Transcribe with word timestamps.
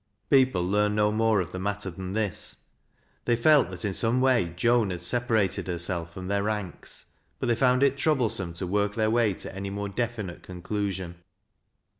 People 0.31 0.65
learned 0.67 0.95
no 0.95 1.11
more 1.11 1.41
of 1.41 1.51
the 1.51 1.59
matter 1.59 1.91
than 1.91 2.13
this. 2.13 2.55
Thej 3.27 3.37
felt 3.37 3.69
that 3.69 3.85
in 3.85 3.93
some 3.93 4.19
way 4.19 4.51
Joan 4.57 4.89
had 4.89 4.99
separated 5.01 5.67
herself 5.67 6.11
from 6.11 6.27
their 6.27 6.41
ranks, 6.41 7.05
but 7.37 7.45
they 7.47 7.53
found 7.55 7.83
it 7.83 7.97
troublesome 7.99 8.53
to 8.53 8.65
work 8.65 8.95
theii 8.95 9.11
way 9.11 9.35
to 9.35 9.55
any 9.55 9.69
more 9.69 9.89
definite 9.89 10.41
conclusion. 10.41 11.17